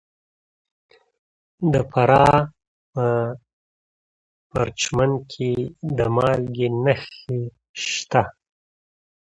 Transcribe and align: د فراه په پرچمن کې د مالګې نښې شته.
د 1.73 1.75
فراه 1.91 2.37
په 2.93 3.05
پرچمن 4.49 5.11
کې 5.31 5.51
د 5.97 5.99
مالګې 6.15 6.67
نښې 6.83 7.39
شته. 7.83 8.23